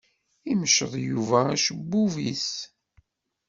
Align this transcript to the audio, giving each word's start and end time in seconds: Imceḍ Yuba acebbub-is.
Imceḍ 0.51 0.93
Yuba 1.07 1.39
acebbub-is. 1.53 2.51